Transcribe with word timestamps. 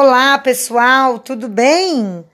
Olá, 0.00 0.38
pessoal, 0.38 1.18
tudo 1.18 1.48
bem? 1.48 2.24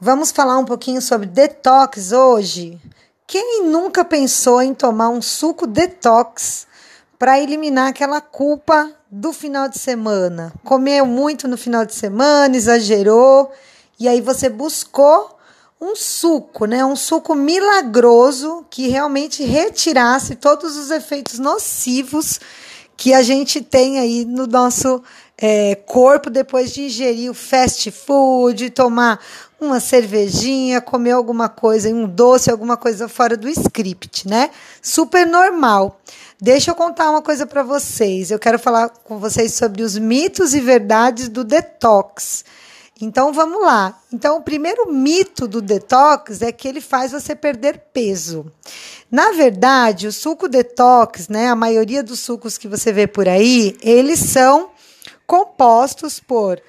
Vamos 0.00 0.30
falar 0.30 0.56
um 0.56 0.64
pouquinho 0.64 1.02
sobre 1.02 1.26
detox 1.26 2.12
hoje. 2.12 2.80
Quem 3.26 3.64
nunca 3.64 4.02
pensou 4.02 4.62
em 4.62 4.72
tomar 4.72 5.10
um 5.10 5.20
suco 5.20 5.66
detox 5.66 6.66
para 7.18 7.38
eliminar 7.38 7.88
aquela 7.88 8.22
culpa 8.22 8.90
do 9.10 9.34
final 9.34 9.68
de 9.68 9.78
semana? 9.78 10.50
Comeu 10.64 11.04
muito 11.04 11.46
no 11.46 11.58
final 11.58 11.84
de 11.84 11.94
semana, 11.94 12.56
exagerou, 12.56 13.52
e 13.98 14.08
aí 14.08 14.22
você 14.22 14.48
buscou 14.48 15.38
um 15.78 15.94
suco, 15.94 16.64
né? 16.64 16.82
Um 16.86 16.96
suco 16.96 17.34
milagroso 17.34 18.64
que 18.70 18.88
realmente 18.88 19.44
retirasse 19.44 20.36
todos 20.36 20.74
os 20.74 20.90
efeitos 20.90 21.38
nocivos 21.38 22.40
que 22.96 23.14
a 23.14 23.22
gente 23.22 23.62
tem 23.62 23.98
aí 23.98 24.26
no 24.26 24.46
nosso 24.46 25.02
é, 25.40 25.74
corpo 25.74 26.28
depois 26.28 26.70
de 26.70 26.82
ingerir 26.82 27.30
o 27.30 27.34
fast 27.34 27.90
food, 27.90 28.70
tomar 28.70 29.18
uma 29.58 29.80
cervejinha, 29.80 30.80
comer 30.80 31.12
alguma 31.12 31.48
coisa, 31.48 31.88
um 31.88 32.06
doce, 32.06 32.50
alguma 32.50 32.76
coisa 32.76 33.08
fora 33.08 33.36
do 33.36 33.48
script, 33.48 34.28
né? 34.28 34.50
Super 34.82 35.26
normal. 35.26 35.98
Deixa 36.40 36.70
eu 36.70 36.74
contar 36.74 37.10
uma 37.10 37.22
coisa 37.22 37.46
para 37.46 37.62
vocês. 37.62 38.30
Eu 38.30 38.38
quero 38.38 38.58
falar 38.58 38.90
com 38.90 39.18
vocês 39.18 39.54
sobre 39.54 39.82
os 39.82 39.96
mitos 39.96 40.54
e 40.54 40.60
verdades 40.60 41.28
do 41.28 41.44
detox. 41.44 42.44
Então 43.00 43.32
vamos 43.32 43.62
lá. 43.62 43.98
Então 44.12 44.36
o 44.36 44.42
primeiro 44.42 44.92
mito 44.92 45.48
do 45.48 45.62
detox 45.62 46.42
é 46.42 46.52
que 46.52 46.68
ele 46.68 46.82
faz 46.82 47.12
você 47.12 47.34
perder 47.34 47.78
peso. 47.92 48.50
Na 49.10 49.32
verdade, 49.32 50.06
o 50.06 50.12
suco 50.12 50.48
detox, 50.48 51.28
né, 51.28 51.48
a 51.48 51.56
maioria 51.56 52.02
dos 52.02 52.20
sucos 52.20 52.58
que 52.58 52.68
você 52.68 52.92
vê 52.92 53.06
por 53.06 53.26
aí, 53.26 53.76
eles 53.82 54.20
são 54.20 54.70
compostos 55.30 56.18
por 56.18 56.60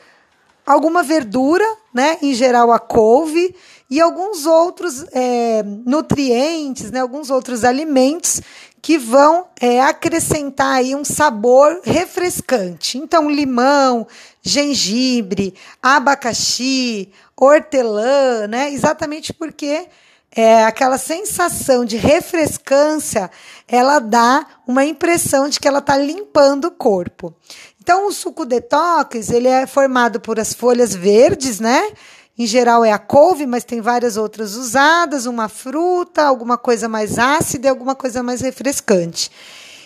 alguma 0.64 1.02
verdura, 1.02 1.66
né, 1.92 2.20
em 2.22 2.32
geral 2.32 2.72
a 2.72 2.78
couve 2.78 3.56
e 3.90 4.00
alguns 4.00 4.46
outros 4.46 5.04
é, 5.14 5.64
nutrientes, 5.64 6.92
né, 6.92 7.00
alguns 7.00 7.32
outros 7.32 7.64
alimentos 7.64 8.40
que 8.80 9.00
vão 9.00 9.48
é, 9.60 9.82
acrescentar 9.82 10.76
aí 10.76 10.94
um 10.94 11.04
sabor 11.04 11.82
refrescante. 11.84 13.00
Então, 13.00 13.32
limão, 13.32 14.06
gengibre, 14.44 15.56
abacaxi, 15.82 17.12
hortelã, 17.36 18.46
né? 18.48 18.72
Exatamente 18.72 19.34
porque 19.34 19.88
é, 20.34 20.64
aquela 20.64 20.98
sensação 20.98 21.84
de 21.84 21.98
refrescância, 21.98 23.30
ela 23.68 24.00
dá 24.00 24.46
uma 24.66 24.86
impressão 24.86 25.50
de 25.50 25.60
que 25.60 25.68
ela 25.68 25.80
está 25.80 25.98
limpando 25.98 26.66
o 26.66 26.72
corpo. 26.72 27.36
Então, 27.82 28.08
o 28.08 28.12
suco 28.12 28.46
detox, 28.46 29.32
ele 29.32 29.48
é 29.48 29.66
formado 29.66 30.20
por 30.20 30.40
as 30.40 30.54
folhas 30.54 30.94
verdes, 30.94 31.60
né? 31.60 31.92
Em 32.38 32.46
geral 32.46 32.86
é 32.86 32.92
a 32.92 33.00
couve, 33.00 33.48
mas 33.48 33.64
tem 33.64 33.82
várias 33.82 34.18
outras 34.18 34.56
usadas, 34.56 35.26
uma 35.26 35.50
fruta, 35.50 36.24
alguma 36.24 36.60
coisa 36.60 36.88
mais 36.88 37.18
ácida 37.18 37.68
e 37.68 37.70
alguma 37.70 37.96
coisa 37.96 38.22
mais 38.22 38.42
refrescante. 38.42 39.32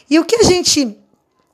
E 0.10 0.20
o 0.20 0.26
que 0.26 0.36
a 0.36 0.44
gente 0.44 0.98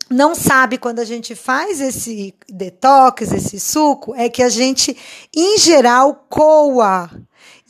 não 0.09 0.33
sabe 0.33 0.79
quando 0.79 0.99
a 0.99 1.05
gente 1.05 1.35
faz 1.35 1.79
esse 1.79 2.33
detox, 2.49 3.31
esse 3.31 3.59
suco, 3.59 4.13
é 4.15 4.27
que 4.27 4.41
a 4.41 4.49
gente, 4.49 4.97
em 5.33 5.59
geral, 5.59 6.25
coa 6.27 7.09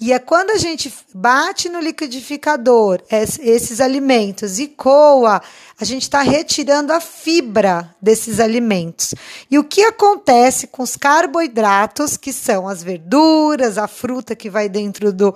e 0.01 0.11
é 0.11 0.17
quando 0.17 0.49
a 0.49 0.57
gente 0.57 0.91
bate 1.13 1.69
no 1.69 1.79
liquidificador 1.79 3.03
esses 3.07 3.79
alimentos 3.79 4.57
e 4.57 4.67
coa, 4.67 5.39
a 5.79 5.85
gente 5.85 6.01
está 6.01 6.23
retirando 6.23 6.91
a 6.91 6.99
fibra 6.99 7.95
desses 8.01 8.39
alimentos. 8.39 9.13
E 9.49 9.59
o 9.59 9.63
que 9.63 9.83
acontece 9.83 10.65
com 10.65 10.81
os 10.81 10.97
carboidratos, 10.97 12.17
que 12.17 12.33
são 12.33 12.67
as 12.67 12.81
verduras, 12.81 13.77
a 13.77 13.87
fruta 13.87 14.35
que 14.35 14.49
vai 14.49 14.67
dentro 14.67 15.13
do, 15.13 15.35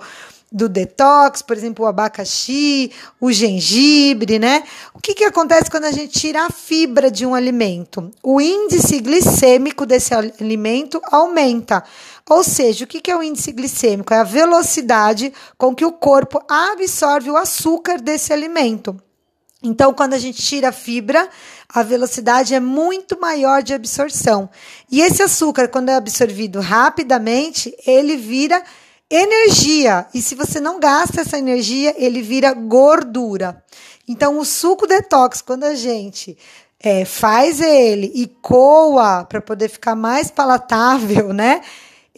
do 0.50 0.68
detox, 0.68 1.42
por 1.42 1.56
exemplo, 1.56 1.84
o 1.84 1.88
abacaxi, 1.88 2.92
o 3.20 3.32
gengibre, 3.32 4.38
né? 4.38 4.62
O 4.94 5.00
que, 5.00 5.14
que 5.14 5.24
acontece 5.24 5.70
quando 5.70 5.84
a 5.84 5.92
gente 5.92 6.18
tira 6.18 6.46
a 6.46 6.50
fibra 6.50 7.10
de 7.10 7.26
um 7.26 7.34
alimento? 7.34 8.10
O 8.22 8.40
índice 8.40 9.00
glicêmico 9.00 9.84
desse 9.84 10.14
alimento 10.14 11.00
aumenta. 11.10 11.82
Ou 12.28 12.42
seja, 12.42 12.84
o 12.84 12.88
que 12.88 13.10
é 13.10 13.16
o 13.16 13.22
índice 13.22 13.52
glicêmico? 13.52 14.14
É 14.14 14.18
a 14.18 14.24
velocidade 14.24 15.32
com 15.58 15.74
que 15.74 15.84
o 15.84 15.92
corpo 15.92 16.40
absorve 16.48 17.30
o 17.30 17.36
açúcar 17.36 18.00
desse 18.00 18.32
alimento. 18.32 18.96
Então, 19.62 19.92
quando 19.92 20.14
a 20.14 20.18
gente 20.18 20.40
tira 20.42 20.68
a 20.68 20.72
fibra, 20.72 21.28
a 21.68 21.82
velocidade 21.82 22.54
é 22.54 22.60
muito 22.60 23.18
maior 23.20 23.62
de 23.62 23.74
absorção. 23.74 24.48
E 24.90 25.00
esse 25.00 25.22
açúcar, 25.22 25.68
quando 25.68 25.88
é 25.88 25.94
absorvido 25.94 26.60
rapidamente, 26.60 27.74
ele 27.86 28.16
vira 28.16 28.62
energia. 29.10 30.06
E 30.12 30.20
se 30.20 30.34
você 30.34 30.60
não 30.60 30.80
gasta 30.80 31.20
essa 31.20 31.38
energia, 31.38 31.94
ele 31.96 32.22
vira 32.22 32.52
gordura. 32.52 33.62
Então, 34.08 34.38
o 34.38 34.44
suco 34.44 34.86
detox, 34.86 35.40
quando 35.40 35.64
a 35.64 35.74
gente 35.74 36.36
é, 36.80 37.04
faz 37.04 37.60
ele 37.60 38.12
e 38.14 38.26
coa 38.26 39.24
para 39.24 39.40
poder 39.40 39.68
ficar 39.68 39.94
mais 39.94 40.30
palatável, 40.30 41.32
né? 41.32 41.60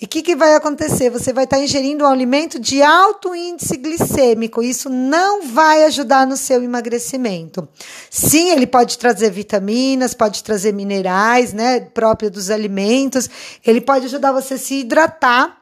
E 0.01 0.05
o 0.05 0.09
que, 0.09 0.23
que 0.23 0.37
vai 0.37 0.55
acontecer? 0.55 1.11
Você 1.11 1.33
vai 1.33 1.43
estar 1.43 1.59
ingerindo 1.59 2.05
um 2.05 2.07
alimento 2.07 2.61
de 2.61 2.81
alto 2.81 3.35
índice 3.35 3.77
glicêmico. 3.77 4.63
Isso 4.63 4.89
não 4.89 5.43
vai 5.43 5.83
ajudar 5.85 6.25
no 6.25 6.37
seu 6.37 6.63
emagrecimento. 6.63 7.69
Sim, 8.09 8.51
ele 8.51 8.67
pode 8.67 8.97
trazer 8.97 9.29
vitaminas, 9.31 10.15
pode 10.15 10.45
trazer 10.45 10.73
minerais, 10.73 11.53
né, 11.53 11.81
próprio 11.81 12.31
dos 12.31 12.49
alimentos. 12.49 13.29
Ele 13.67 13.81
pode 13.81 14.05
ajudar 14.05 14.31
você 14.31 14.55
a 14.55 14.59
se 14.59 14.75
hidratar 14.75 15.58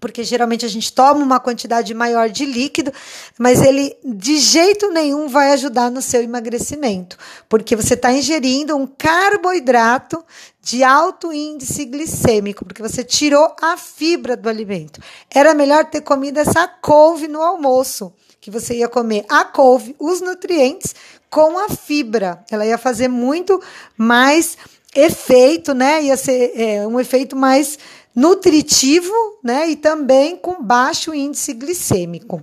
porque 0.00 0.22
geralmente 0.24 0.64
a 0.64 0.68
gente 0.68 0.92
toma 0.92 1.22
uma 1.22 1.40
quantidade 1.40 1.92
maior 1.94 2.28
de 2.28 2.44
líquido, 2.44 2.92
mas 3.38 3.62
ele 3.62 3.96
de 4.04 4.38
jeito 4.38 4.90
nenhum 4.90 5.28
vai 5.28 5.52
ajudar 5.52 5.90
no 5.90 6.02
seu 6.02 6.22
emagrecimento, 6.22 7.16
porque 7.48 7.76
você 7.76 7.94
está 7.94 8.12
ingerindo 8.12 8.76
um 8.76 8.86
carboidrato 8.86 10.24
de 10.60 10.82
alto 10.82 11.32
índice 11.32 11.84
glicêmico, 11.84 12.64
porque 12.64 12.82
você 12.82 13.04
tirou 13.04 13.54
a 13.62 13.76
fibra 13.76 14.36
do 14.36 14.48
alimento. 14.48 15.00
Era 15.30 15.54
melhor 15.54 15.84
ter 15.84 16.00
comido 16.00 16.38
essa 16.38 16.66
couve 16.66 17.28
no 17.28 17.40
almoço, 17.40 18.12
que 18.40 18.50
você 18.50 18.74
ia 18.74 18.88
comer 18.88 19.24
a 19.28 19.44
couve, 19.44 19.94
os 19.98 20.20
nutrientes 20.20 20.94
com 21.30 21.58
a 21.58 21.68
fibra. 21.68 22.44
Ela 22.50 22.66
ia 22.66 22.78
fazer 22.78 23.08
muito 23.08 23.62
mais 23.96 24.56
efeito, 24.94 25.74
né? 25.74 26.04
Ia 26.04 26.16
ser 26.16 26.52
é, 26.54 26.86
um 26.86 26.98
efeito 26.98 27.36
mais 27.36 27.78
nutritivo, 28.14 29.12
né? 29.42 29.68
E 29.68 29.76
também 29.76 30.36
com 30.36 30.62
baixo 30.62 31.14
índice 31.14 31.52
glicêmico. 31.52 32.42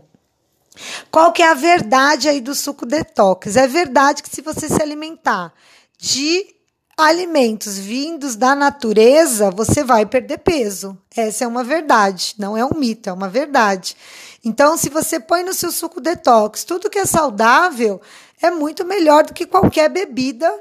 Qual 1.11 1.31
que 1.31 1.41
é 1.41 1.49
a 1.49 1.53
verdade 1.53 2.27
aí 2.27 2.41
do 2.41 2.55
suco 2.55 2.85
detox? 2.85 3.55
É 3.55 3.67
verdade 3.67 4.23
que 4.23 4.29
se 4.29 4.41
você 4.41 4.67
se 4.67 4.81
alimentar 4.81 5.53
de 5.97 6.47
alimentos 6.97 7.77
vindos 7.77 8.35
da 8.35 8.55
natureza, 8.55 9.49
você 9.51 9.83
vai 9.83 10.05
perder 10.05 10.39
peso. 10.39 10.97
Essa 11.15 11.43
é 11.43 11.47
uma 11.47 11.63
verdade, 11.63 12.35
não 12.37 12.55
é 12.55 12.63
um 12.63 12.75
mito, 12.75 13.09
é 13.09 13.13
uma 13.13 13.29
verdade. 13.29 13.95
Então, 14.43 14.77
se 14.77 14.89
você 14.89 15.19
põe 15.19 15.43
no 15.43 15.53
seu 15.53 15.71
suco 15.71 16.01
detox 16.01 16.63
tudo 16.63 16.89
que 16.89 16.99
é 16.99 17.05
saudável, 17.05 18.01
é 18.41 18.51
muito 18.51 18.85
melhor 18.85 19.23
do 19.23 19.33
que 19.33 19.45
qualquer 19.45 19.89
bebida 19.89 20.53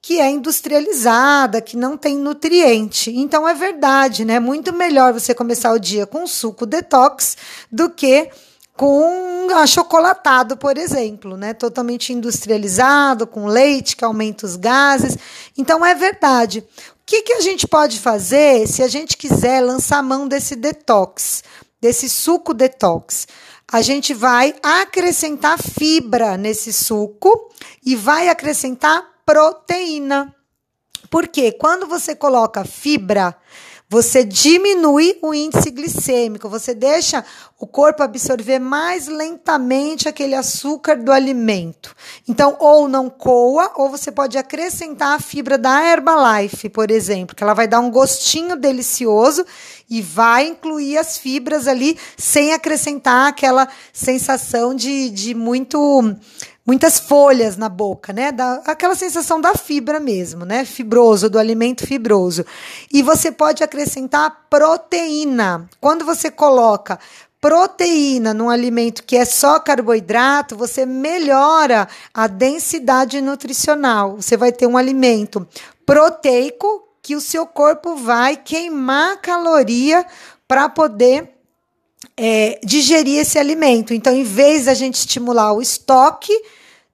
que 0.00 0.20
é 0.20 0.30
industrializada, 0.30 1.60
que 1.60 1.76
não 1.76 1.96
tem 1.96 2.16
nutriente. 2.16 3.10
Então 3.10 3.48
é 3.48 3.54
verdade, 3.54 4.24
né? 4.24 4.38
Muito 4.38 4.72
melhor 4.72 5.12
você 5.12 5.34
começar 5.34 5.72
o 5.72 5.78
dia 5.78 6.06
com 6.06 6.26
suco 6.26 6.64
detox 6.64 7.36
do 7.70 7.90
que 7.90 8.30
com 8.76 9.48
achocolatado, 9.56 10.56
por 10.56 10.78
exemplo, 10.78 11.36
né? 11.36 11.52
Totalmente 11.52 12.12
industrializado, 12.12 13.26
com 13.26 13.46
leite 13.46 13.96
que 13.96 14.04
aumenta 14.04 14.46
os 14.46 14.54
gases. 14.54 15.18
Então 15.56 15.84
é 15.84 15.96
verdade. 15.96 16.60
O 16.60 16.64
que, 17.04 17.22
que 17.22 17.32
a 17.32 17.40
gente 17.40 17.66
pode 17.66 17.98
fazer 17.98 18.68
se 18.68 18.82
a 18.82 18.88
gente 18.88 19.16
quiser 19.16 19.60
lançar 19.62 20.00
mão 20.02 20.28
desse 20.28 20.54
detox, 20.54 21.42
desse 21.80 22.08
suco 22.08 22.54
detox? 22.54 23.26
A 23.70 23.82
gente 23.82 24.14
vai 24.14 24.54
acrescentar 24.62 25.58
fibra 25.58 26.36
nesse 26.36 26.72
suco 26.72 27.50
e 27.84 27.96
vai 27.96 28.28
acrescentar 28.28 29.04
proteína. 29.28 30.34
Porque 31.10 31.52
quando 31.52 31.86
você 31.86 32.16
coloca 32.16 32.64
fibra, 32.64 33.36
você 33.90 34.24
diminui 34.24 35.18
o 35.22 35.34
índice 35.34 35.70
glicêmico, 35.70 36.48
você 36.48 36.74
deixa 36.74 37.22
o 37.58 37.66
corpo 37.66 38.02
absorver 38.02 38.58
mais 38.58 39.06
lentamente 39.06 40.08
aquele 40.08 40.34
açúcar 40.34 40.96
do 40.96 41.12
alimento. 41.12 41.94
Então, 42.26 42.56
ou 42.58 42.88
não 42.88 43.10
coa, 43.10 43.72
ou 43.76 43.90
você 43.90 44.10
pode 44.10 44.38
acrescentar 44.38 45.16
a 45.16 45.20
fibra 45.20 45.58
da 45.58 45.82
Herbalife, 45.82 46.70
por 46.70 46.90
exemplo, 46.90 47.36
que 47.36 47.42
ela 47.42 47.54
vai 47.54 47.68
dar 47.68 47.80
um 47.80 47.90
gostinho 47.90 48.56
delicioso 48.56 49.44
e 49.90 50.00
vai 50.00 50.48
incluir 50.48 50.96
as 50.96 51.18
fibras 51.18 51.66
ali 51.66 51.98
sem 52.16 52.52
acrescentar 52.52 53.28
aquela 53.28 53.68
sensação 53.92 54.74
de, 54.74 55.10
de 55.10 55.34
muito 55.34 56.14
muitas 56.68 56.98
folhas 56.98 57.56
na 57.56 57.70
boca, 57.70 58.12
né? 58.12 58.30
Dá 58.30 58.60
aquela 58.66 58.94
sensação 58.94 59.40
da 59.40 59.54
fibra 59.54 59.98
mesmo, 59.98 60.44
né? 60.44 60.66
Fibroso, 60.66 61.30
do 61.30 61.38
alimento 61.38 61.86
fibroso. 61.86 62.44
E 62.92 63.02
você 63.02 63.32
pode 63.32 63.64
acrescentar 63.64 64.44
proteína. 64.50 65.66
Quando 65.80 66.04
você 66.04 66.30
coloca 66.30 66.98
proteína 67.40 68.34
num 68.34 68.50
alimento 68.50 69.02
que 69.04 69.16
é 69.16 69.24
só 69.24 69.58
carboidrato, 69.58 70.56
você 70.56 70.84
melhora 70.84 71.88
a 72.12 72.26
densidade 72.26 73.18
nutricional. 73.22 74.16
Você 74.16 74.36
vai 74.36 74.52
ter 74.52 74.66
um 74.66 74.76
alimento 74.76 75.48
proteico 75.86 76.86
que 77.00 77.16
o 77.16 77.20
seu 77.22 77.46
corpo 77.46 77.96
vai 77.96 78.36
queimar 78.36 79.22
caloria 79.22 80.04
para 80.46 80.68
poder 80.68 81.37
é, 82.18 82.58
digerir 82.64 83.20
esse 83.20 83.38
alimento. 83.38 83.94
Então, 83.94 84.12
em 84.12 84.24
vez 84.24 84.64
da 84.64 84.74
gente 84.74 84.96
estimular 84.96 85.52
o 85.52 85.62
estoque 85.62 86.32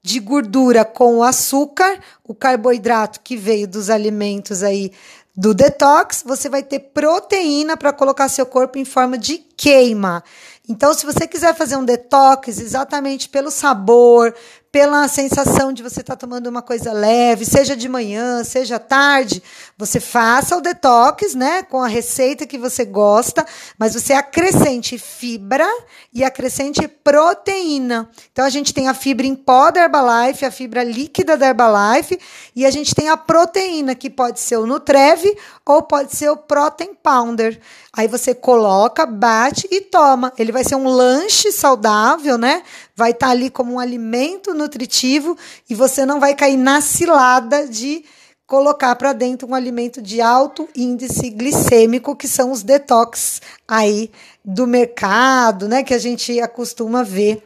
de 0.03 0.21
gordura 0.21 0.85
com 0.85 1.17
o 1.17 1.23
açúcar, 1.23 1.99
o 2.23 2.35
carboidrato 2.35 3.21
que 3.21 3.35
veio 3.35 3.67
dos 3.67 3.89
alimentos 3.89 4.63
aí 4.63 4.93
do 5.35 5.55
detox, 5.55 6.23
você 6.25 6.49
vai 6.49 6.63
ter 6.63 6.79
proteína 6.79 7.77
para 7.77 7.93
colocar 7.93 8.29
seu 8.29 8.45
corpo 8.45 8.79
em 8.79 8.85
forma 8.85 9.17
de 9.17 9.39
queima. 9.39 10.23
Então, 10.69 10.93
se 10.93 11.07
você 11.07 11.27
quiser 11.27 11.55
fazer 11.55 11.77
um 11.77 11.85
detox 11.85 12.61
exatamente 12.61 13.29
pelo 13.29 13.51
sabor, 13.51 14.35
pela 14.75 15.07
sensação 15.07 15.73
de 15.73 15.85
você 15.85 16.01
estar 16.01 16.17
tá 16.17 16.27
tomando 16.27 16.49
uma 16.49 16.61
coisa 16.61 16.93
leve, 16.93 17.45
seja 17.45 17.77
de 17.77 17.89
manhã, 17.89 18.43
seja 18.43 18.77
tarde, 18.77 19.41
você 19.79 20.01
faça 20.01 20.57
o 20.57 20.61
detox, 20.61 21.33
né, 21.33 21.63
com 21.63 21.81
a 21.81 21.87
receita 21.87 22.45
que 22.45 22.59
você 22.59 22.85
gosta, 22.85 23.47
mas 23.79 23.95
você 23.95 24.13
acrescente 24.13 24.99
fibra 24.99 25.69
e 26.13 26.25
acrescente 26.25 26.89
proteína. 26.89 28.11
Então 28.33 28.45
a 28.45 28.51
gente 28.51 28.75
tem 28.75 28.89
a 28.89 28.95
fibra 28.95 29.25
em 29.25 29.37
pó 29.37 29.71
da 29.71 29.83
Herbalife, 29.83 30.45
a 30.45 30.51
fibra 30.51 30.83
líquida 30.83 31.37
da 31.37 31.47
Herbalife 31.47 32.19
e 32.57 32.67
a 32.67 32.71
gente 32.73 32.97
tem 32.97 33.09
a 33.09 33.17
proteína 33.17 33.95
que 33.95 34.11
pode 34.11 34.41
ser 34.41 34.57
o 34.57 34.67
Nutrev 34.67 35.25
ou 35.65 35.83
pode 35.83 36.17
ser 36.17 36.31
o 36.31 36.37
Protein 36.37 36.95
Pounder. 37.01 37.61
Aí 37.97 38.09
você 38.09 38.35
coloca, 38.35 39.07
bate 39.07 39.69
e 39.71 39.81
toma. 39.81 40.33
Ele 40.37 40.51
vai 40.51 40.65
ser 40.65 40.75
um 40.75 40.89
lanche 40.89 41.53
saudável, 41.53 42.37
né? 42.37 42.65
Vai 42.97 43.11
estar 43.11 43.27
tá 43.27 43.33
ali 43.33 43.51
como 43.51 43.75
um 43.75 43.79
alimento 43.79 44.55
nutritivo 44.55 45.37
e 45.69 45.75
você 45.75 46.07
não 46.07 46.21
vai 46.21 46.35
cair 46.35 46.57
na 46.57 46.81
cilada 46.81 47.67
de 47.67 48.05
colocar 48.47 48.95
para 48.97 49.13
dentro 49.13 49.49
um 49.49 49.55
alimento 49.55 50.03
de 50.03 50.21
alto 50.21 50.69
índice 50.77 51.31
glicêmico, 51.31 52.15
que 52.15 52.29
são 52.29 52.53
os 52.53 52.63
detox 52.63 53.41
aí 53.67 54.11
do 54.45 54.67
mercado, 54.67 55.67
né, 55.67 55.83
que 55.83 55.95
a 55.95 55.99
gente 55.99 56.39
acostuma 56.41 57.03
ver 57.03 57.43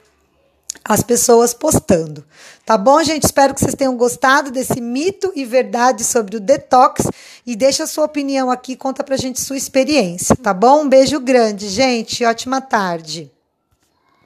as 0.85 1.03
pessoas 1.03 1.53
postando. 1.55 2.25
Tá 2.65 2.77
bom, 2.77 3.03
gente? 3.03 3.25
Espero 3.25 3.55
que 3.55 3.61
vocês 3.61 3.75
tenham 3.75 3.97
gostado 3.97 4.51
desse 4.51 4.81
mito 4.81 5.33
e 5.35 5.45
verdade 5.45 6.05
sobre 6.05 6.37
o 6.37 6.41
detox 6.41 7.07
e 7.47 7.55
deixa 7.55 7.85
a 7.85 7.87
sua 7.87 8.05
opinião 8.05 8.51
aqui, 8.51 8.77
conta 8.77 9.05
pra 9.05 9.17
gente 9.17 9.41
sua 9.41 9.57
experiência, 9.57 10.37
tá 10.37 10.53
bom? 10.53 10.83
Um 10.83 10.89
beijo 10.89 11.21
grande, 11.21 11.69
gente. 11.69 12.25
Ótima 12.25 12.61
tarde. 12.61 13.31